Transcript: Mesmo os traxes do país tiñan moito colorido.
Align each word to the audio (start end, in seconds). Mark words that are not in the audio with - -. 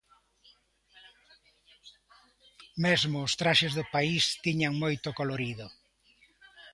Mesmo 2.83 3.17
os 3.27 3.33
traxes 3.41 3.73
do 3.77 3.85
país 3.95 4.23
tiñan 4.45 4.73
moito 4.83 5.09
colorido. 5.19 5.65